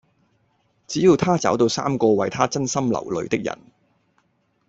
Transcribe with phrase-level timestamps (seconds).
[0.87, 3.59] 只要她找到三個為她真心流淚的人